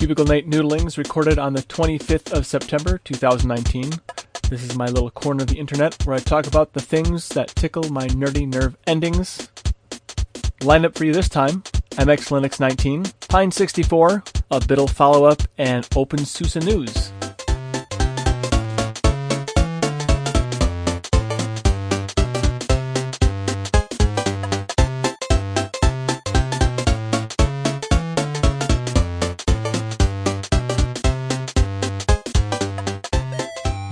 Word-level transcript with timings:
Cubicle 0.00 0.24
Nate 0.24 0.48
Noodlings 0.48 0.96
recorded 0.96 1.38
on 1.38 1.52
the 1.52 1.60
25th 1.60 2.32
of 2.32 2.46
September 2.46 2.96
2019. 3.04 3.92
This 4.48 4.64
is 4.64 4.74
my 4.74 4.86
little 4.86 5.10
corner 5.10 5.42
of 5.42 5.48
the 5.48 5.58
internet 5.58 5.94
where 6.06 6.16
I 6.16 6.20
talk 6.20 6.46
about 6.46 6.72
the 6.72 6.80
things 6.80 7.28
that 7.28 7.48
tickle 7.48 7.92
my 7.92 8.06
nerdy 8.06 8.48
nerve 8.48 8.78
endings. 8.86 9.50
Lined 10.62 10.86
up 10.86 10.96
for 10.96 11.04
you 11.04 11.12
this 11.12 11.28
time 11.28 11.64
MX 11.90 12.30
Linux 12.30 12.58
19, 12.58 13.04
Pine 13.28 13.50
64, 13.50 14.24
a 14.50 14.60
Biddle 14.66 14.88
follow 14.88 15.26
up, 15.26 15.42
and 15.58 15.84
OpenSUSE 15.90 16.64
news. 16.64 17.12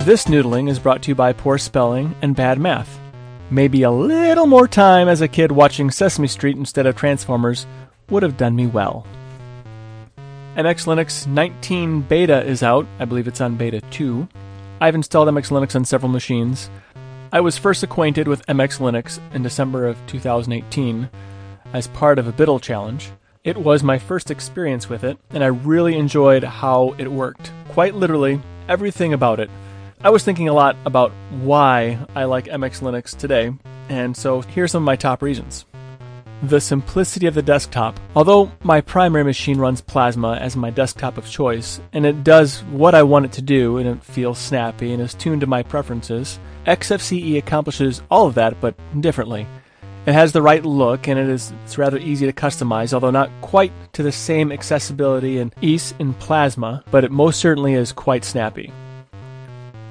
This 0.09 0.25
noodling 0.25 0.71
is 0.71 0.79
brought 0.79 1.03
to 1.03 1.09
you 1.09 1.13
by 1.13 1.33
poor 1.33 1.59
spelling 1.59 2.15
and 2.23 2.35
bad 2.35 2.57
math. 2.57 2.99
Maybe 3.51 3.83
a 3.83 3.91
little 3.91 4.47
more 4.47 4.67
time 4.67 5.07
as 5.07 5.21
a 5.21 5.27
kid 5.27 5.51
watching 5.51 5.91
Sesame 5.91 6.27
Street 6.27 6.57
instead 6.57 6.87
of 6.87 6.95
Transformers 6.95 7.67
would 8.09 8.23
have 8.23 8.35
done 8.35 8.55
me 8.55 8.65
well. 8.65 9.05
MX 10.55 10.87
Linux 10.87 11.27
19 11.27 12.01
beta 12.01 12.43
is 12.43 12.63
out. 12.63 12.87
I 12.97 13.05
believe 13.05 13.27
it's 13.27 13.39
on 13.39 13.55
beta 13.55 13.81
2. 13.81 14.27
I've 14.81 14.95
installed 14.95 15.27
MX 15.27 15.51
Linux 15.51 15.75
on 15.75 15.85
several 15.85 16.11
machines. 16.11 16.71
I 17.31 17.41
was 17.41 17.59
first 17.59 17.83
acquainted 17.83 18.27
with 18.27 18.43
MX 18.47 18.79
Linux 18.79 19.19
in 19.31 19.43
December 19.43 19.85
of 19.85 20.03
2018 20.07 21.07
as 21.73 21.87
part 21.89 22.17
of 22.17 22.27
a 22.27 22.31
Biddle 22.31 22.59
challenge. 22.59 23.11
It 23.43 23.57
was 23.57 23.83
my 23.83 23.99
first 23.99 24.31
experience 24.31 24.89
with 24.89 25.03
it, 25.03 25.19
and 25.29 25.43
I 25.43 25.47
really 25.49 25.95
enjoyed 25.95 26.43
how 26.43 26.95
it 26.97 27.11
worked. 27.11 27.51
Quite 27.67 27.93
literally, 27.93 28.41
everything 28.67 29.13
about 29.13 29.39
it 29.39 29.51
I 30.01 30.11
was 30.11 30.23
thinking 30.23 30.47
a 30.47 30.53
lot 30.53 30.77
about 30.85 31.11
why 31.41 31.99
I 32.15 32.23
like 32.23 32.45
MX 32.45 32.79
Linux 32.79 33.17
today, 33.17 33.51
and 33.89 34.15
so 34.15 34.39
here 34.39 34.63
are 34.63 34.67
some 34.69 34.83
of 34.83 34.85
my 34.85 34.95
top 34.95 35.21
reasons. 35.21 35.65
The 36.41 36.61
simplicity 36.61 37.27
of 37.27 37.33
the 37.33 37.41
desktop. 37.41 37.99
Although 38.15 38.49
my 38.63 38.79
primary 38.79 39.25
machine 39.25 39.57
runs 39.57 39.81
Plasma 39.81 40.37
as 40.37 40.55
my 40.55 40.69
desktop 40.69 41.17
of 41.17 41.29
choice, 41.29 41.81
and 41.91 42.05
it 42.05 42.23
does 42.23 42.61
what 42.71 42.95
I 42.95 43.03
want 43.03 43.25
it 43.25 43.33
to 43.33 43.41
do, 43.41 43.77
and 43.77 43.89
it 43.89 44.01
feels 44.01 44.39
snappy 44.39 44.93
and 44.93 45.03
is 45.03 45.13
tuned 45.13 45.41
to 45.41 45.47
my 45.47 45.63
preferences, 45.63 46.39
XFCE 46.65 47.37
accomplishes 47.37 48.01
all 48.09 48.25
of 48.25 48.35
that, 48.35 48.61
but 48.61 48.75
differently. 49.01 49.45
It 50.05 50.13
has 50.13 50.31
the 50.31 50.41
right 50.41 50.63
look 50.63 51.09
and 51.09 51.19
it 51.19 51.27
is 51.27 51.51
it's 51.65 51.77
rather 51.77 51.97
easy 51.97 52.25
to 52.25 52.31
customize, 52.31 52.93
although 52.93 53.11
not 53.11 53.29
quite 53.41 53.73
to 53.93 54.01
the 54.01 54.13
same 54.13 54.53
accessibility 54.53 55.39
and 55.39 55.53
ease 55.59 55.93
in 55.99 56.13
Plasma, 56.13 56.85
but 56.89 57.03
it 57.03 57.11
most 57.11 57.41
certainly 57.41 57.73
is 57.73 57.91
quite 57.91 58.23
snappy. 58.23 58.71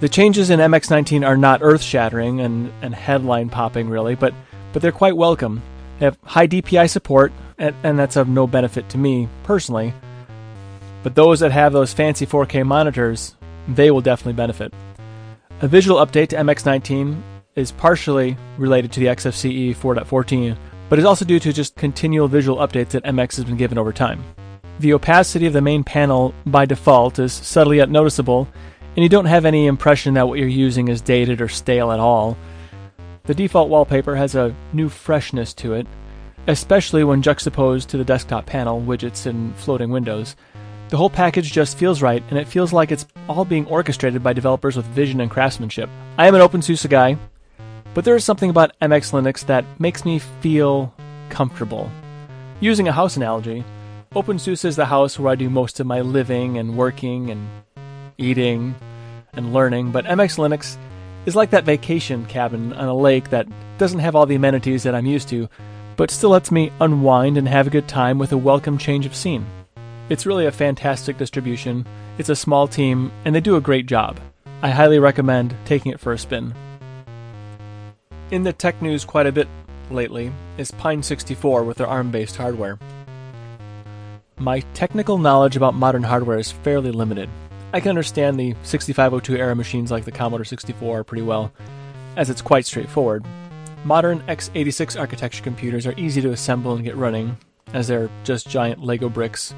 The 0.01 0.09
changes 0.09 0.51
in 0.51 0.61
MX19 0.61 1.27
are 1.27 1.37
not 1.37 1.61
earth 1.61 1.83
shattering 1.83 2.41
and, 2.41 2.73
and 2.83 2.95
headline 2.95 3.49
popping, 3.49 3.89
really, 3.89 4.15
but, 4.15 4.33
but 4.73 4.81
they're 4.81 4.93
quite 4.93 5.17
welcome. 5.17 5.61
They 5.99 6.05
have 6.05 6.17
high 6.23 6.47
DPI 6.47 6.89
support, 6.89 7.33
and, 7.59 7.75
and 7.83 7.99
that's 7.99 8.15
of 8.15 8.29
no 8.29 8.47
benefit 8.47 8.89
to 8.91 8.99
me 8.99 9.29
personally. 9.43 9.93
But 11.03 11.17
those 11.17 11.41
that 11.41 11.51
have 11.51 11.73
those 11.73 11.93
fancy 11.93 12.27
4K 12.27 12.65
monitors, 12.65 13.35
they 13.67 13.91
will 13.91 14.01
definitely 14.01 14.35
benefit. 14.35 14.73
A 15.63 15.67
visual 15.67 16.05
update 16.05 16.29
to 16.29 16.37
MX19 16.37 17.21
is 17.57 17.73
partially 17.73 18.37
related 18.57 18.93
to 18.93 19.01
the 19.01 19.07
XFCE 19.07 19.75
4.14, 19.75 20.57
but 20.89 21.01
is 21.01 21.05
also 21.05 21.25
due 21.25 21.41
to 21.41 21.53
just 21.53 21.75
continual 21.75 22.29
visual 22.29 22.59
updates 22.59 22.91
that 22.91 23.03
MX 23.03 23.35
has 23.35 23.45
been 23.45 23.57
given 23.57 23.79
over 23.79 23.93
time. 23.93 24.23
The 24.79 24.93
opacity 24.93 25.47
of 25.47 25.55
the 25.55 25.61
main 25.61 25.83
panel 25.83 26.33
by 26.47 26.67
default 26.67 27.19
is 27.19 27.33
subtly 27.33 27.79
yet 27.79 27.91
noticeable, 27.91 28.47
and 28.99 29.03
you 29.05 29.09
don't 29.09 29.27
have 29.27 29.45
any 29.45 29.67
impression 29.67 30.15
that 30.15 30.27
what 30.27 30.41
you're 30.41 30.49
using 30.49 30.89
is 30.89 31.01
dated 31.01 31.41
or 31.41 31.47
stale 31.47 31.93
at 31.93 32.01
all. 32.01 32.37
The 33.27 33.35
default 33.35 33.69
wallpaper 33.69 34.17
has 34.17 34.35
a 34.35 34.53
new 34.73 34.89
freshness 34.89 35.55
to 35.55 35.75
it, 35.75 35.87
especially 36.49 37.05
when 37.05 37.23
juxtaposed 37.23 37.89
to 37.91 37.97
the 37.97 38.05
desktop 38.05 38.47
panel, 38.47 38.83
widgets, 38.83 39.25
and 39.27 39.55
floating 39.55 39.91
windows. 39.91 40.35
The 40.89 40.97
whole 40.97 41.11
package 41.11 41.53
just 41.53 41.79
feels 41.79 42.03
right, 42.03 42.25
and 42.29 42.41
it 42.41 42.49
feels 42.49 42.73
like 42.73 42.91
it's 42.91 43.07
all 43.29 43.45
being 43.45 43.67
orchestrated 43.67 44.21
by 44.21 44.33
developers 44.33 44.77
with 44.77 44.87
vision 44.87 45.21
and 45.21 45.31
craftsmanship. 45.31 45.89
I 46.17 46.27
am 46.27 46.35
an 46.35 46.41
OpenSUSE 46.41 46.91
guy, 46.91 47.17
but 47.95 48.05
there 48.05 48.17
is 48.17 48.25
something 48.25 48.51
about 48.51 48.77
MX 48.81 49.13
Linux 49.13 49.47
that 49.47 49.65
makes 49.79 50.05
me 50.05 50.19
feel 50.19 50.93
comfortable. 51.29 51.89
Using 52.59 52.89
a 52.89 52.93
house 52.93 53.17
analogy, 53.17 53.63
OpenSUSE 54.17 54.65
is 54.65 54.75
the 54.75 54.87
house 54.87 55.21
where 55.21 55.31
I 55.31 55.37
do 55.37 55.49
most 55.49 55.79
of 55.79 55.87
my 55.87 56.01
living 56.01 56.59
and 56.59 56.77
working 56.77 57.31
and 57.31 57.49
eating, 58.19 58.75
and 59.39 59.55
learning, 59.55 59.93
but 59.93 60.05
MX 60.05 60.37
Linux 60.37 60.77
is 61.25 61.35
like 61.35 61.51
that 61.51 61.65
vacation 61.65 62.27
cabin 62.27 62.75
on 62.75 62.89
a 62.89 62.95
lake 62.95 63.31
that 63.31 63.47
doesn't 63.79 64.01
have 64.01 64.15
all 64.15 64.27
the 64.27 64.35
amenities 64.35 64.83
that 64.83 64.95
I'm 64.95 65.07
used 65.07 65.29
to, 65.31 65.49
but 65.97 66.11
still 66.11 66.31
lets 66.31 66.51
me 66.51 66.73
unwind 66.81 67.39
and 67.39 67.49
have 67.49 67.67
a 67.67 67.71
good 67.71 67.89
time 67.89 68.19
with 68.19 68.33
a 68.33 68.37
welcome 68.37 68.77
change 68.77 69.07
of 69.07 69.15
scene. 69.15 69.47
It's 70.11 70.27
really 70.27 70.47
a 70.47 70.53
fantastic 70.53 71.17
distribution, 71.17 71.87
it's 72.19 72.29
a 72.29 72.37
small 72.37 72.67
team, 72.67 73.13
and 73.25 73.35
they 73.35 73.41
do 73.41 73.57
a 73.57 73.61
great 73.61 73.87
job. 73.87 74.21
I 74.61 74.71
highly 74.71 74.99
recommend 74.99 75.55
taking 75.65 75.93
it 75.93 76.01
for 76.01 76.13
a 76.13 76.19
spin. 76.19 76.53
In 78.31 78.43
the 78.43 78.53
tech 78.53 78.83
news 78.83 79.05
quite 79.05 79.27
a 79.27 79.33
bit 79.33 79.49
lately 79.91 80.33
is 80.59 80.73
Pine 80.73 81.03
64 81.03 81.63
with 81.63 81.79
their 81.79 81.87
ARM 81.87 82.11
based 82.11 82.37
hardware. 82.37 82.79
My 84.39 84.61
technical 84.75 85.19
knowledge 85.19 85.57
about 85.57 85.75
modern 85.75 86.03
hardware 86.03 86.39
is 86.39 86.53
fairly 86.53 86.91
limited, 86.91 87.29
I 87.73 87.81
can 87.81 87.91
understand 87.91 88.41
the 88.41 88.55
6502 88.63 89.37
era 89.37 89.55
machines 89.55 89.91
like 89.91 90.07
the 90.07 90.13
Commodore 90.13 90.45
64 90.45 91.05
pretty 91.05 91.23
well, 91.23 91.53
as 92.17 92.31
it's 92.31 92.41
quite 92.41 92.65
straightforward. 92.65 93.25
Modern 93.85 94.21
x86 94.23 94.99
architecture 94.99 95.43
computers 95.43 95.87
are 95.87 95.95
easy 95.99 96.23
to 96.23 96.31
assemble 96.31 96.75
and 96.75 96.85
get 96.85 96.97
running, 96.97 97.37
as 97.75 97.87
they're 97.87 98.11
just 98.25 98.49
giant 98.49 98.83
Lego 98.83 99.11
bricks, 99.11 99.55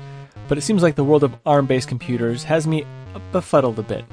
but 0.49 0.59
it 0.59 0.63
seems 0.63 0.83
like 0.83 0.97
the 0.97 1.05
world 1.05 1.23
of 1.23 1.37
ARM 1.47 1.67
based 1.67 1.89
computers 1.89 2.43
has 2.45 2.67
me 2.67 2.85
befuddled 3.31 3.79
a 3.79 3.83
bit. 3.83 4.05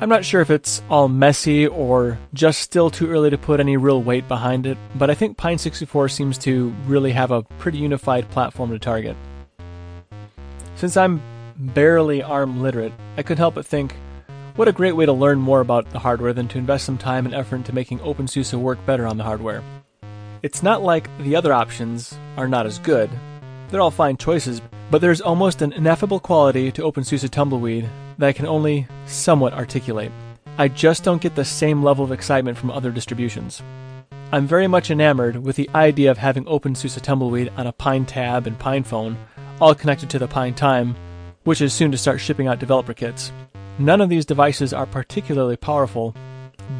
I'm 0.00 0.08
not 0.08 0.24
sure 0.24 0.40
if 0.40 0.50
it's 0.50 0.80
all 0.88 1.08
messy 1.08 1.66
or 1.66 2.16
just 2.32 2.60
still 2.60 2.90
too 2.90 3.10
early 3.10 3.28
to 3.30 3.36
put 3.36 3.60
any 3.60 3.76
real 3.76 4.00
weight 4.00 4.28
behind 4.28 4.66
it, 4.66 4.78
but 4.94 5.10
I 5.10 5.14
think 5.14 5.36
Pine 5.36 5.58
64 5.58 6.08
seems 6.08 6.38
to 6.38 6.70
really 6.86 7.10
have 7.10 7.32
a 7.32 7.42
pretty 7.42 7.78
unified 7.78 8.30
platform 8.30 8.70
to 8.70 8.78
target. 8.78 9.16
Since 10.76 10.96
I'm 10.96 11.20
barely 11.60 12.22
ARM 12.22 12.62
literate, 12.62 12.92
I 13.16 13.22
couldn't 13.22 13.38
help 13.38 13.54
but 13.54 13.66
think, 13.66 13.94
what 14.56 14.68
a 14.68 14.72
great 14.72 14.96
way 14.96 15.06
to 15.06 15.12
learn 15.12 15.38
more 15.38 15.60
about 15.60 15.90
the 15.90 15.98
hardware 15.98 16.32
than 16.32 16.48
to 16.48 16.58
invest 16.58 16.84
some 16.84 16.98
time 16.98 17.24
and 17.24 17.34
effort 17.34 17.56
into 17.56 17.74
making 17.74 18.00
OpenSUSE 18.00 18.54
work 18.54 18.84
better 18.84 19.06
on 19.06 19.16
the 19.16 19.24
hardware. 19.24 19.62
It's 20.42 20.62
not 20.62 20.82
like 20.82 21.08
the 21.18 21.36
other 21.36 21.52
options 21.52 22.18
are 22.36 22.48
not 22.48 22.66
as 22.66 22.78
good. 22.78 23.10
They're 23.68 23.80
all 23.80 23.90
fine 23.90 24.16
choices, 24.16 24.60
but 24.90 25.00
there's 25.00 25.20
almost 25.20 25.62
an 25.62 25.72
ineffable 25.72 26.18
quality 26.18 26.72
to 26.72 26.82
OpenSUSE 26.82 27.30
Tumbleweed 27.30 27.88
that 28.18 28.26
I 28.26 28.32
can 28.32 28.46
only 28.46 28.86
somewhat 29.06 29.52
articulate. 29.52 30.10
I 30.58 30.68
just 30.68 31.04
don't 31.04 31.22
get 31.22 31.36
the 31.36 31.44
same 31.44 31.82
level 31.82 32.04
of 32.04 32.12
excitement 32.12 32.58
from 32.58 32.70
other 32.70 32.90
distributions. 32.90 33.62
I'm 34.32 34.46
very 34.46 34.66
much 34.66 34.90
enamored 34.90 35.36
with 35.36 35.56
the 35.56 35.70
idea 35.74 36.10
of 36.10 36.18
having 36.18 36.44
OpenSUSE 36.44 37.00
Tumbleweed 37.00 37.52
on 37.56 37.66
a 37.66 37.72
Pine 37.72 38.04
Tab 38.04 38.46
and 38.46 38.58
Pine 38.58 38.82
Phone, 38.82 39.16
all 39.60 39.74
connected 39.74 40.10
to 40.10 40.18
the 40.18 40.28
Pine 40.28 40.54
Time, 40.54 40.96
which 41.44 41.60
is 41.60 41.72
soon 41.72 41.90
to 41.90 41.98
start 41.98 42.20
shipping 42.20 42.46
out 42.46 42.58
developer 42.58 42.94
kits. 42.94 43.32
None 43.78 44.00
of 44.00 44.08
these 44.08 44.26
devices 44.26 44.72
are 44.72 44.86
particularly 44.86 45.56
powerful, 45.56 46.14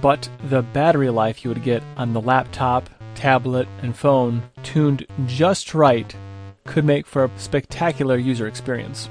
but 0.01 0.29
the 0.45 0.63
battery 0.63 1.11
life 1.11 1.45
you 1.45 1.51
would 1.51 1.63
get 1.63 1.83
on 1.97 2.13
the 2.13 2.21
laptop, 2.21 2.89
tablet, 3.15 3.69
and 3.83 3.97
phone, 3.97 4.43
tuned 4.63 5.07
just 5.27 5.75
right, 5.75 6.15
could 6.65 6.85
make 6.85 7.07
for 7.07 7.25
a 7.25 7.31
spectacular 7.39 8.17
user 8.17 8.47
experience. 8.47 9.09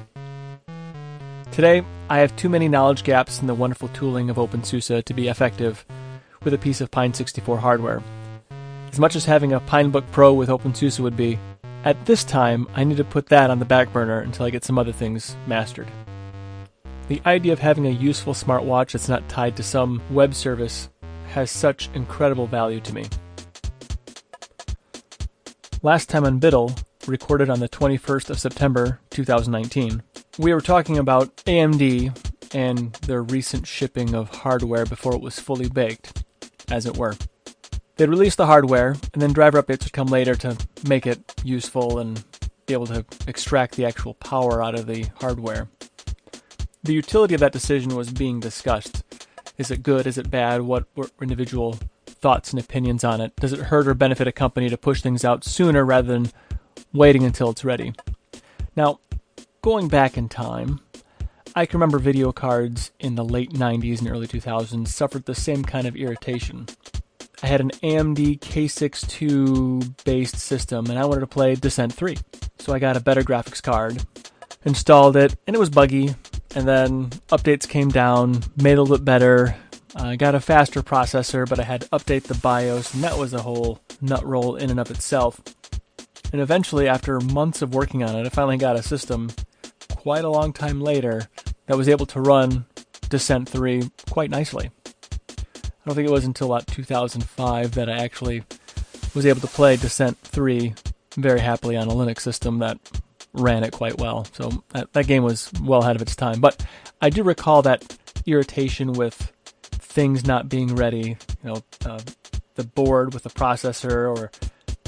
Today, 1.51 1.83
I 2.09 2.19
have 2.19 2.35
too 2.35 2.47
many 2.47 2.67
knowledge 2.67 3.03
gaps 3.03 3.41
in 3.41 3.47
the 3.47 3.53
wonderful 3.53 3.89
tooling 3.89 4.29
of 4.29 4.37
OpenSUSE 4.37 5.03
to 5.03 5.13
be 5.13 5.27
effective 5.27 5.85
with 6.43 6.53
a 6.53 6.57
piece 6.57 6.79
of 6.79 6.91
Pine 6.91 7.13
64 7.13 7.57
hardware. 7.57 8.01
As 8.91 8.99
much 8.99 9.15
as 9.15 9.25
having 9.25 9.53
a 9.53 9.59
Pinebook 9.59 10.09
Pro 10.11 10.33
with 10.33 10.49
OpenSUSE 10.49 10.99
would 10.99 11.17
be, 11.17 11.37
at 11.89 12.05
this 12.05 12.23
time, 12.23 12.67
I 12.75 12.83
need 12.83 12.97
to 12.97 13.03
put 13.03 13.29
that 13.29 13.49
on 13.49 13.57
the 13.57 13.65
back 13.65 13.91
burner 13.91 14.19
until 14.19 14.45
I 14.45 14.51
get 14.51 14.63
some 14.63 14.77
other 14.77 14.91
things 14.91 15.35
mastered. 15.47 15.89
The 17.07 17.19
idea 17.25 17.51
of 17.51 17.57
having 17.57 17.87
a 17.87 17.89
useful 17.89 18.35
smartwatch 18.35 18.91
that's 18.91 19.09
not 19.09 19.27
tied 19.27 19.57
to 19.57 19.63
some 19.63 19.99
web 20.11 20.35
service 20.35 20.89
has 21.29 21.49
such 21.49 21.89
incredible 21.95 22.45
value 22.45 22.79
to 22.81 22.93
me. 22.93 23.07
Last 25.81 26.09
time 26.09 26.25
on 26.25 26.37
Biddle, 26.37 26.75
recorded 27.07 27.49
on 27.49 27.59
the 27.59 27.67
21st 27.67 28.29
of 28.29 28.39
September 28.39 28.99
2019, 29.09 30.03
we 30.37 30.53
were 30.53 30.61
talking 30.61 30.99
about 30.99 31.35
AMD 31.47 32.53
and 32.53 32.93
their 33.07 33.23
recent 33.23 33.65
shipping 33.65 34.13
of 34.13 34.29
hardware 34.29 34.85
before 34.85 35.15
it 35.15 35.21
was 35.21 35.39
fully 35.39 35.69
baked, 35.69 36.23
as 36.69 36.85
it 36.85 36.97
were. 36.97 37.15
They'd 37.99 38.07
release 38.07 38.35
the 38.35 38.45
hardware, 38.45 38.95
and 39.11 39.21
then 39.21 39.33
driver 39.33 39.61
updates 39.61 39.83
would 39.83 39.91
come 39.91 40.07
later 40.07 40.33
to 40.35 40.55
make 40.87 41.05
it 41.05 41.19
useful 41.43 41.99
and 41.99 42.23
be 42.65 42.71
able 42.71 42.87
to 42.87 43.05
extract 43.27 43.75
the 43.75 43.83
actual 43.83 44.13
power 44.13 44.63
out 44.63 44.79
of 44.79 44.87
the 44.87 45.07
hardware. 45.19 45.67
The 46.81 46.93
utility 46.93 47.33
of 47.33 47.41
that 47.41 47.51
decision 47.51 47.97
was 47.97 48.09
being 48.09 48.39
discussed. 48.39 49.03
Is 49.57 49.69
it 49.69 49.83
good? 49.83 50.07
Is 50.07 50.17
it 50.17 50.31
bad? 50.31 50.61
What 50.61 50.85
were 50.95 51.09
individual 51.21 51.77
thoughts 52.05 52.51
and 52.51 52.59
opinions 52.61 53.03
on 53.03 53.19
it? 53.19 53.35
Does 53.35 53.51
it 53.51 53.59
hurt 53.59 53.85
or 53.85 53.93
benefit 53.93 54.29
a 54.29 54.31
company 54.31 54.69
to 54.69 54.77
push 54.77 55.01
things 55.01 55.25
out 55.25 55.43
sooner 55.43 55.83
rather 55.83 56.07
than 56.07 56.31
waiting 56.93 57.25
until 57.25 57.49
it's 57.49 57.65
ready? 57.65 57.91
Now, 58.77 59.01
going 59.61 59.89
back 59.89 60.17
in 60.17 60.29
time, 60.29 60.79
I 61.53 61.65
can 61.65 61.77
remember 61.77 61.99
video 61.99 62.31
cards 62.31 62.91
in 62.97 63.15
the 63.15 63.25
late 63.25 63.51
90s 63.51 63.99
and 63.99 64.09
early 64.09 64.25
2000s 64.25 64.87
suffered 64.87 65.25
the 65.25 65.35
same 65.35 65.65
kind 65.65 65.85
of 65.85 65.97
irritation. 65.97 66.67
I 67.41 67.47
had 67.47 67.61
an 67.61 67.71
AMD 67.83 68.39
K62 68.39 70.03
based 70.03 70.37
system 70.37 70.87
and 70.89 70.99
I 70.99 71.05
wanted 71.05 71.21
to 71.21 71.27
play 71.27 71.55
Descent 71.55 71.93
3. 71.93 72.17
So 72.59 72.73
I 72.73 72.79
got 72.79 72.97
a 72.97 73.01
better 73.01 73.23
graphics 73.23 73.63
card, 73.63 74.03
installed 74.65 75.15
it, 75.15 75.35
and 75.47 75.55
it 75.55 75.59
was 75.59 75.69
buggy. 75.69 76.15
And 76.55 76.67
then 76.67 77.09
updates 77.29 77.67
came 77.67 77.89
down, 77.89 78.43
made 78.57 78.73
it 78.73 78.79
a 78.79 78.81
little 78.81 78.97
bit 78.97 79.05
better. 79.05 79.55
I 79.95 80.15
got 80.15 80.35
a 80.35 80.39
faster 80.39 80.81
processor, 80.81 81.47
but 81.47 81.59
I 81.59 81.63
had 81.63 81.81
to 81.81 81.89
update 81.89 82.23
the 82.23 82.35
BIOS, 82.35 82.93
and 82.93 83.03
that 83.03 83.17
was 83.17 83.33
a 83.33 83.41
whole 83.41 83.79
nut 84.01 84.25
roll 84.25 84.55
in 84.55 84.69
and 84.69 84.79
of 84.79 84.91
itself. 84.91 85.39
And 86.31 86.41
eventually, 86.41 86.87
after 86.87 87.19
months 87.19 87.61
of 87.61 87.73
working 87.73 88.03
on 88.03 88.15
it, 88.15 88.25
I 88.25 88.29
finally 88.29 88.57
got 88.57 88.75
a 88.75 88.83
system 88.83 89.29
quite 89.95 90.23
a 90.23 90.29
long 90.29 90.53
time 90.53 90.81
later 90.81 91.27
that 91.65 91.77
was 91.77 91.89
able 91.89 92.05
to 92.07 92.21
run 92.21 92.65
Descent 93.09 93.49
3 93.49 93.89
quite 94.09 94.29
nicely. 94.29 94.69
I 95.89 95.91
don't 95.91 95.95
think 95.95 96.09
it 96.09 96.11
was 96.11 96.25
until 96.25 96.53
about 96.53 96.67
2005 96.67 97.71
that 97.71 97.89
I 97.89 97.97
actually 97.97 98.43
was 99.15 99.25
able 99.25 99.41
to 99.41 99.47
play 99.47 99.75
Descent 99.75 100.19
3 100.19 100.75
very 101.17 101.39
happily 101.39 101.75
on 101.77 101.87
a 101.87 101.91
Linux 101.91 102.19
system 102.19 102.59
that 102.59 102.77
ran 103.33 103.63
it 103.63 103.71
quite 103.71 103.97
well. 103.97 104.27
So 104.33 104.63
that, 104.69 104.93
that 104.93 105.07
game 105.07 105.23
was 105.23 105.51
well 105.63 105.81
ahead 105.81 105.95
of 105.95 106.03
its 106.03 106.15
time. 106.15 106.41
But 106.41 106.63
I 107.01 107.09
do 107.09 107.23
recall 107.23 107.63
that 107.63 107.97
irritation 108.27 108.93
with 108.93 109.33
things 109.63 110.27
not 110.27 110.47
being 110.47 110.75
ready. 110.75 111.17
You 111.43 111.53
know, 111.55 111.63
uh, 111.83 112.01
the 112.53 112.65
board 112.65 113.15
with 113.15 113.23
the 113.23 113.31
processor 113.31 114.15
or 114.15 114.29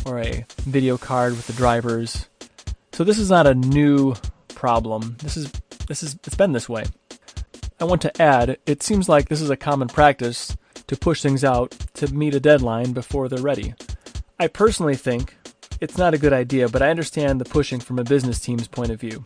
or 0.05 0.19
a 0.19 0.45
video 0.59 0.99
card 0.99 1.31
with 1.31 1.47
the 1.47 1.53
drivers. 1.53 2.29
So 2.91 3.03
this 3.03 3.17
is 3.17 3.31
not 3.31 3.47
a 3.47 3.55
new 3.55 4.13
problem. 4.49 5.15
This 5.17 5.35
is 5.35 5.51
this 5.87 6.03
is 6.03 6.13
it's 6.27 6.35
been 6.35 6.51
this 6.51 6.69
way. 6.69 6.83
I 7.79 7.85
want 7.85 8.03
to 8.03 8.21
add, 8.21 8.59
it 8.67 8.83
seems 8.83 9.09
like 9.09 9.29
this 9.29 9.41
is 9.41 9.49
a 9.49 9.57
common 9.57 9.87
practice 9.87 10.55
to 10.91 10.97
push 10.97 11.21
things 11.21 11.45
out 11.45 11.71
to 11.93 12.13
meet 12.13 12.35
a 12.35 12.39
deadline 12.41 12.91
before 12.91 13.29
they're 13.29 13.41
ready. 13.41 13.73
I 14.37 14.49
personally 14.49 14.97
think 14.97 15.37
it's 15.79 15.97
not 15.97 16.13
a 16.13 16.17
good 16.17 16.33
idea, 16.33 16.67
but 16.67 16.81
I 16.81 16.89
understand 16.89 17.39
the 17.39 17.45
pushing 17.45 17.79
from 17.79 17.97
a 17.97 18.03
business 18.03 18.41
team's 18.41 18.67
point 18.67 18.91
of 18.91 18.99
view. 18.99 19.23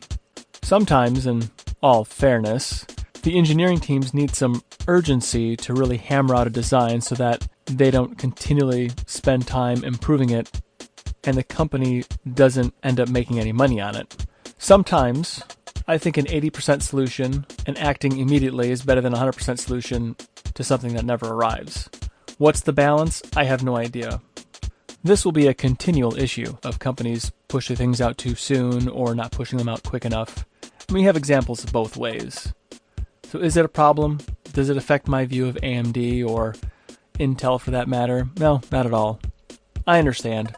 Sometimes, 0.61 1.25
in 1.25 1.49
all 1.81 2.05
fairness, 2.05 2.85
the 3.23 3.35
engineering 3.35 3.79
teams 3.79 4.13
need 4.13 4.35
some 4.35 4.61
urgency 4.87 5.55
to 5.55 5.73
really 5.73 5.97
hammer 5.97 6.35
out 6.35 6.45
a 6.45 6.51
design 6.51 7.01
so 7.01 7.15
that 7.15 7.47
they 7.65 7.89
don't 7.89 8.15
continually 8.15 8.91
spend 9.07 9.47
time 9.47 9.83
improving 9.83 10.29
it 10.29 10.61
and 11.23 11.35
the 11.35 11.43
company 11.43 12.03
doesn't 12.31 12.75
end 12.83 12.99
up 12.99 13.09
making 13.09 13.39
any 13.39 13.53
money 13.53 13.81
on 13.81 13.95
it. 13.95 14.27
Sometimes, 14.59 15.41
I 15.87 15.97
think 15.97 16.17
an 16.17 16.25
80% 16.25 16.83
solution 16.83 17.47
and 17.65 17.75
acting 17.79 18.19
immediately 18.19 18.69
is 18.69 18.83
better 18.83 19.01
than 19.01 19.15
a 19.15 19.17
100% 19.17 19.57
solution 19.57 20.15
to 20.55 20.63
something 20.63 20.93
that 20.93 21.05
never 21.05 21.27
arrives. 21.27 21.89
What's 22.37 22.61
the 22.61 22.73
balance? 22.73 23.21
I 23.35 23.45
have 23.45 23.63
no 23.63 23.77
idea. 23.77 24.21
This 25.03 25.23
will 25.23 25.31
be 25.31 25.47
a 25.47 25.53
continual 25.53 26.17
issue 26.17 26.57
of 26.63 26.79
companies 26.79 27.31
pushing 27.47 27.75
things 27.75 28.01
out 28.01 28.17
too 28.17 28.35
soon 28.35 28.87
or 28.89 29.13
not 29.13 29.31
pushing 29.31 29.59
them 29.59 29.69
out 29.69 29.83
quick 29.83 30.03
enough. 30.03 30.45
We 30.89 31.03
have 31.03 31.15
examples 31.15 31.63
of 31.63 31.71
both 31.71 31.95
ways. 31.95 32.53
So, 33.23 33.39
is 33.39 33.55
it 33.55 33.65
a 33.65 33.69
problem? 33.69 34.19
Does 34.51 34.69
it 34.69 34.77
affect 34.77 35.07
my 35.07 35.25
view 35.25 35.47
of 35.47 35.55
AMD 35.57 36.27
or 36.27 36.55
Intel 37.19 37.59
for 37.61 37.71
that 37.71 37.87
matter? 37.87 38.27
No, 38.37 38.61
not 38.71 38.85
at 38.85 38.93
all. 38.93 39.19
I 39.85 39.99
understand. 39.99 40.55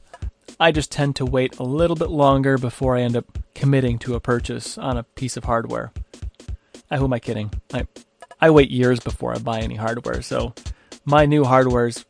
I 0.59 0.71
just 0.71 0.91
tend 0.91 1.15
to 1.17 1.25
wait 1.25 1.59
a 1.59 1.63
little 1.63 1.95
bit 1.95 2.09
longer 2.09 2.57
before 2.57 2.95
I 2.95 3.01
end 3.01 3.15
up 3.15 3.39
committing 3.53 3.99
to 3.99 4.15
a 4.15 4.19
purchase 4.19 4.77
on 4.77 4.97
a 4.97 5.03
piece 5.03 5.37
of 5.37 5.43
hardware. 5.43 5.91
I, 6.89 6.97
who 6.97 7.05
am 7.05 7.13
I 7.13 7.19
kidding? 7.19 7.51
I, 7.73 7.85
I 8.39 8.51
wait 8.51 8.69
years 8.69 8.99
before 8.99 9.33
I 9.33 9.39
buy 9.39 9.61
any 9.61 9.75
hardware, 9.75 10.21
so 10.21 10.53
my 11.05 11.25
new 11.25 11.43
hardware 11.43 11.87
is 11.87 12.05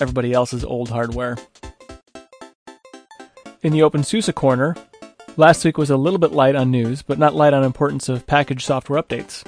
everybody 0.00 0.32
else's 0.32 0.64
old 0.64 0.88
hardware. 0.88 1.36
In 3.62 3.72
the 3.72 3.80
OpenSUSE 3.80 4.34
corner, 4.34 4.74
last 5.36 5.64
week 5.64 5.78
was 5.78 5.90
a 5.90 5.96
little 5.96 6.18
bit 6.18 6.32
light 6.32 6.56
on 6.56 6.72
news, 6.72 7.02
but 7.02 7.18
not 7.18 7.36
light 7.36 7.54
on 7.54 7.62
importance 7.62 8.08
of 8.08 8.26
package 8.26 8.64
software 8.64 9.00
updates. 9.00 9.46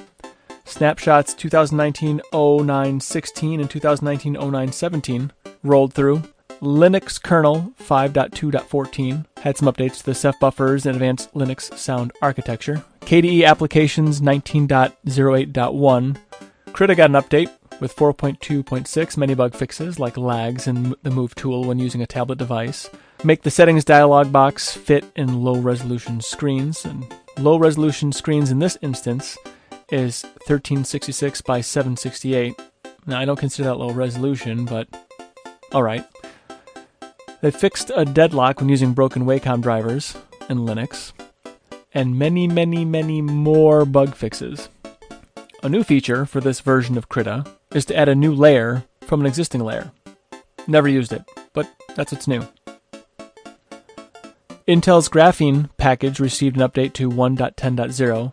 Snapshots 0.64 1.34
2019 1.34 2.20
0916 2.32 3.60
and 3.60 3.68
2019 3.68 4.34
0917 4.34 5.32
rolled 5.64 5.92
through. 5.92 6.22
Linux 6.60 7.20
kernel 7.20 7.72
5.2.14 7.80 9.26
had 9.38 9.56
some 9.56 9.66
updates 9.66 9.98
to 9.98 10.04
the 10.04 10.14
Ceph 10.14 10.38
buffers 10.38 10.86
and 10.86 10.94
advanced 10.94 11.34
Linux 11.34 11.76
sound 11.76 12.12
architecture. 12.22 12.84
KDE 13.12 13.44
applications 13.44 14.22
19.08.1. 14.22 16.16
Krita 16.72 16.94
got 16.94 17.10
an 17.10 17.16
update 17.16 17.50
with 17.78 17.94
4.2.6, 17.94 19.16
many 19.18 19.34
bug 19.34 19.54
fixes 19.54 19.98
like 19.98 20.16
lags 20.16 20.66
in 20.66 20.94
the 21.02 21.10
move 21.10 21.34
tool 21.34 21.64
when 21.64 21.78
using 21.78 22.00
a 22.00 22.06
tablet 22.06 22.38
device. 22.38 22.88
Make 23.22 23.42
the 23.42 23.50
settings 23.50 23.84
dialog 23.84 24.32
box 24.32 24.72
fit 24.72 25.04
in 25.14 25.42
low 25.42 25.56
resolution 25.58 26.22
screens. 26.22 26.86
And 26.86 27.14
low 27.36 27.58
resolution 27.58 28.12
screens 28.12 28.50
in 28.50 28.60
this 28.60 28.78
instance 28.80 29.36
is 29.90 30.22
1366 30.46 31.42
by 31.42 31.60
768. 31.60 32.58
Now, 33.04 33.20
I 33.20 33.26
don't 33.26 33.38
consider 33.38 33.68
that 33.68 33.74
low 33.74 33.90
resolution, 33.90 34.64
but 34.64 34.88
alright. 35.74 36.06
They 37.42 37.50
fixed 37.50 37.90
a 37.94 38.06
deadlock 38.06 38.60
when 38.60 38.70
using 38.70 38.94
broken 38.94 39.26
Wacom 39.26 39.60
drivers 39.60 40.16
in 40.48 40.60
Linux, 40.60 41.12
and 41.94 42.18
many, 42.18 42.46
many, 42.48 42.84
many 42.84 43.20
more 43.20 43.84
bug 43.84 44.14
fixes. 44.14 44.68
A 45.62 45.68
new 45.68 45.84
feature 45.84 46.26
for 46.26 46.40
this 46.40 46.60
version 46.60 46.98
of 46.98 47.08
Krita 47.08 47.44
is 47.72 47.84
to 47.86 47.96
add 47.96 48.08
a 48.08 48.14
new 48.14 48.34
layer 48.34 48.84
from 49.02 49.20
an 49.20 49.26
existing 49.26 49.62
layer. 49.62 49.92
Never 50.66 50.88
used 50.88 51.12
it, 51.12 51.22
but 51.52 51.70
that's 51.94 52.12
what's 52.12 52.28
new. 52.28 52.46
Intel's 54.66 55.08
Graphene 55.08 55.68
package 55.76 56.20
received 56.20 56.56
an 56.56 56.68
update 56.68 56.92
to 56.94 57.10
1.10.0 57.10 58.32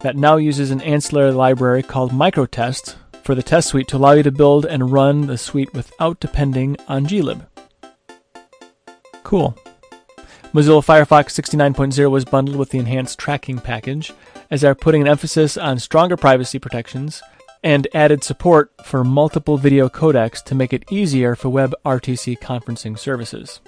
that 0.00 0.16
now 0.16 0.36
uses 0.36 0.70
an 0.70 0.80
ancillary 0.80 1.32
library 1.32 1.82
called 1.82 2.12
Microtest 2.12 2.96
for 3.22 3.34
the 3.34 3.42
test 3.42 3.68
suite 3.68 3.88
to 3.88 3.96
allow 3.96 4.12
you 4.12 4.22
to 4.22 4.30
build 4.30 4.64
and 4.64 4.90
run 4.90 5.26
the 5.26 5.36
suite 5.36 5.74
without 5.74 6.20
depending 6.20 6.76
on 6.88 7.04
glib. 7.04 7.46
Cool. 9.22 9.54
Mozilla 10.54 10.82
Firefox 10.82 11.38
69.0 11.38 12.10
was 12.10 12.24
bundled 12.24 12.56
with 12.56 12.70
the 12.70 12.78
enhanced 12.78 13.18
tracking 13.18 13.58
package, 13.58 14.12
as 14.50 14.62
they're 14.62 14.74
putting 14.74 15.02
an 15.02 15.08
emphasis 15.08 15.58
on 15.58 15.78
stronger 15.78 16.16
privacy 16.16 16.58
protections 16.58 17.22
and 17.62 17.86
added 17.92 18.24
support 18.24 18.72
for 18.82 19.04
multiple 19.04 19.58
video 19.58 19.90
codecs 19.90 20.42
to 20.42 20.54
make 20.54 20.72
it 20.72 20.90
easier 20.90 21.36
for 21.36 21.50
WebRTC 21.50 22.38
conferencing 22.38 22.98
services. 22.98 23.60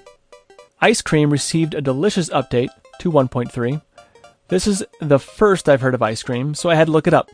Ice 0.80 1.02
Cream 1.02 1.30
received 1.30 1.74
a 1.74 1.82
delicious 1.82 2.30
update 2.30 2.70
to 3.00 3.12
1.3. 3.12 3.82
This 4.48 4.66
is 4.66 4.82
the 5.02 5.18
first 5.18 5.68
I've 5.68 5.82
heard 5.82 5.94
of 5.94 6.00
Ice 6.00 6.22
Cream, 6.22 6.54
so 6.54 6.70
I 6.70 6.76
had 6.76 6.86
to 6.86 6.92
look 6.92 7.06
it 7.06 7.12
up. 7.12 7.28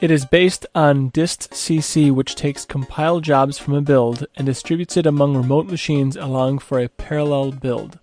It 0.00 0.12
is 0.12 0.24
based 0.24 0.64
on 0.76 1.10
distcc, 1.10 2.12
which 2.12 2.36
takes 2.36 2.64
compiled 2.64 3.24
jobs 3.24 3.58
from 3.58 3.74
a 3.74 3.80
build 3.80 4.26
and 4.36 4.46
distributes 4.46 4.96
it 4.96 5.06
among 5.06 5.36
remote 5.36 5.66
machines, 5.66 6.16
allowing 6.16 6.60
for 6.60 6.78
a 6.78 6.88
parallel 6.88 7.50
build. 7.50 7.98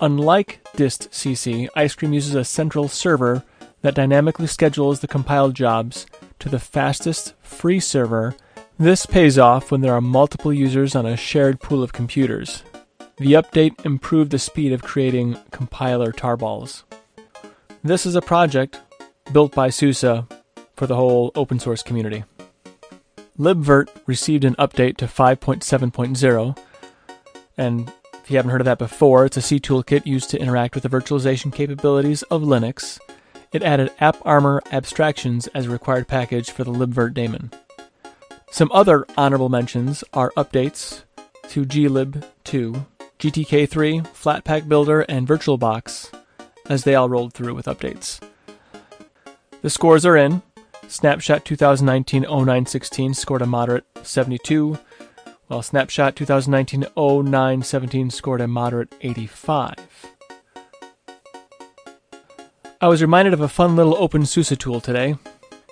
Unlike 0.00 0.60
distcc, 0.76 1.68
Ice 1.74 1.94
Cream 1.94 2.12
uses 2.12 2.34
a 2.34 2.44
central 2.44 2.86
server 2.86 3.42
that 3.80 3.94
dynamically 3.94 4.46
schedules 4.46 5.00
the 5.00 5.08
compiled 5.08 5.54
jobs 5.54 6.06
to 6.38 6.50
the 6.50 6.58
fastest 6.58 7.34
free 7.40 7.80
server. 7.80 8.36
This 8.78 9.06
pays 9.06 9.38
off 9.38 9.70
when 9.70 9.80
there 9.80 9.94
are 9.94 10.02
multiple 10.02 10.52
users 10.52 10.94
on 10.94 11.06
a 11.06 11.16
shared 11.16 11.60
pool 11.60 11.82
of 11.82 11.94
computers. 11.94 12.62
The 13.16 13.32
update 13.32 13.86
improved 13.86 14.32
the 14.32 14.38
speed 14.38 14.72
of 14.72 14.82
creating 14.82 15.38
compiler 15.50 16.12
tarballs. 16.12 16.82
This 17.82 18.04
is 18.04 18.14
a 18.14 18.20
project 18.20 18.80
built 19.32 19.54
by 19.54 19.70
SUSE 19.70 20.26
for 20.74 20.86
the 20.86 20.96
whole 20.96 21.32
open 21.34 21.58
source 21.58 21.82
community. 21.82 22.24
libvirt 23.38 23.88
received 24.04 24.44
an 24.44 24.56
update 24.56 24.98
to 24.98 25.06
5.7.0, 25.06 26.58
and 27.56 27.90
if 28.26 28.30
you 28.32 28.38
haven't 28.38 28.50
heard 28.50 28.60
of 28.60 28.64
that 28.64 28.78
before, 28.78 29.24
it's 29.24 29.36
a 29.36 29.40
C 29.40 29.60
toolkit 29.60 30.04
used 30.04 30.30
to 30.30 30.40
interact 30.40 30.74
with 30.74 30.82
the 30.82 30.88
virtualization 30.88 31.54
capabilities 31.54 32.24
of 32.24 32.42
Linux. 32.42 32.98
It 33.52 33.62
added 33.62 33.92
AppArmor 34.00 34.62
abstractions 34.72 35.46
as 35.54 35.66
a 35.66 35.70
required 35.70 36.08
package 36.08 36.50
for 36.50 36.64
the 36.64 36.72
libvirt 36.72 37.14
daemon. 37.14 37.52
Some 38.50 38.72
other 38.72 39.06
honorable 39.16 39.48
mentions 39.48 40.02
are 40.12 40.32
updates 40.36 41.04
to 41.50 41.64
glib 41.64 42.24
2 42.42 42.84
GTK3, 43.20 44.08
Flatpak 44.08 44.66
Builder, 44.66 45.02
and 45.02 45.28
VirtualBox, 45.28 46.12
as 46.68 46.82
they 46.82 46.96
all 46.96 47.08
rolled 47.08 47.32
through 47.32 47.54
with 47.54 47.66
updates. 47.66 48.20
The 49.62 49.70
scores 49.70 50.04
are 50.04 50.16
in. 50.16 50.42
Snapshot 50.88 51.44
2019 51.44 52.22
0916 52.22 53.14
scored 53.14 53.42
a 53.42 53.46
moderate 53.46 53.84
72, 54.02 54.80
while 55.48 55.62
Snapshot 55.62 56.16
2019 56.16 56.86
0917 56.96 58.10
scored 58.10 58.40
a 58.40 58.48
moderate 58.48 58.92
85. 59.00 59.76
I 62.80 62.88
was 62.88 63.00
reminded 63.00 63.32
of 63.32 63.40
a 63.40 63.48
fun 63.48 63.76
little 63.76 63.96
OpenSUSE 63.96 64.58
tool 64.58 64.80
today. 64.80 65.16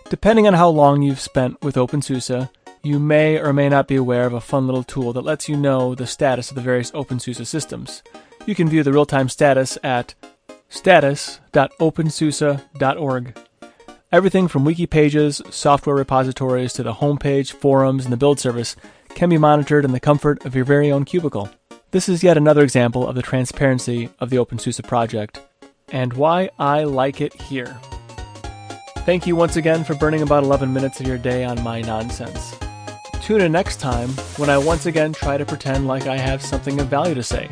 Depending 0.09 0.47
on 0.47 0.55
how 0.55 0.69
long 0.69 1.03
you've 1.03 1.21
spent 1.21 1.61
with 1.63 1.77
OpenSUSE, 1.77 2.49
you 2.83 2.99
may 2.99 3.39
or 3.39 3.53
may 3.53 3.69
not 3.69 3.89
be 3.89 3.97
aware 3.97 4.27
of 4.27 4.33
a 4.33 4.41
fun 4.41 4.67
little 4.67 4.85
tool 4.85 5.13
that 5.13 5.25
lets 5.25 5.49
you 5.49 5.57
know 5.57 5.95
the 5.95 6.07
status 6.07 6.51
of 6.51 6.55
the 6.55 6.61
various 6.61 6.91
OpenSUSE 6.93 7.47
systems. 7.47 8.03
You 8.47 8.55
can 8.55 8.69
view 8.69 8.83
the 8.83 8.93
real 8.93 9.07
time 9.07 9.29
status 9.29 9.79
at 9.83 10.15
status.opensuse.org. 10.69 13.39
Everything 14.13 14.49
from 14.49 14.65
wiki 14.65 14.87
pages, 14.87 15.43
software 15.51 15.97
repositories, 15.97 16.73
to 16.75 16.83
the 16.83 16.95
homepage, 16.95 17.53
forums, 17.53 18.05
and 18.05 18.13
the 18.13 18.17
build 18.17 18.39
service 18.39 18.77
can 19.15 19.31
be 19.31 19.39
monitored 19.39 19.85
in 19.85 19.93
the 19.93 20.01
comfort 20.01 20.45
of 20.45 20.55
your 20.55 20.65
very 20.65 20.91
own 20.91 21.05
cubicle. 21.05 21.49
This 21.91 22.09
is 22.09 22.23
yet 22.23 22.37
another 22.37 22.63
example 22.63 23.07
of 23.07 23.15
the 23.15 23.23
transparency 23.23 24.09
of 24.19 24.31
the 24.31 24.37
OpenSUSE 24.37 24.87
project 24.87 25.41
and 25.89 26.13
why 26.13 26.51
I 26.59 26.85
like 26.85 27.21
it 27.21 27.41
here. 27.41 27.79
Thank 28.99 29.27
you 29.27 29.37
once 29.37 29.57
again 29.57 29.85
for 29.85 29.95
burning 29.95 30.23
about 30.23 30.45
11 30.45 30.73
minutes 30.73 30.99
of 31.01 31.07
your 31.07 31.19
day 31.19 31.45
on 31.45 31.63
my 31.63 31.83
nonsense. 31.83 32.57
Tune 33.21 33.43
in 33.43 33.53
next 33.53 33.81
time 33.81 34.09
when 34.37 34.51
I 34.51 34.59
once 34.59 34.87
again 34.87 35.13
try 35.13 35.37
to 35.37 35.45
pretend 35.45 35.87
like 35.87 36.07
I 36.07 36.17
have 36.17 36.43
something 36.43 36.81
of 36.81 36.89
value 36.89 37.15
to 37.15 37.23
say. 37.23 37.49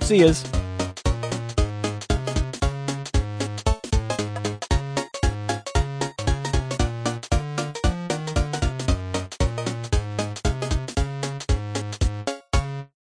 See 0.00 0.18
yous. 0.18 0.44